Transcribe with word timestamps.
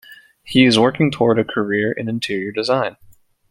He 0.43 0.65
is 0.65 0.79
working 0.79 1.11
toward 1.11 1.37
a 1.37 1.45
career 1.45 1.91
in 1.91 2.09
interior 2.09 2.51
design. 2.51 2.97